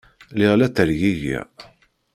[0.33, 1.45] Lliɣ la ttergigiɣ.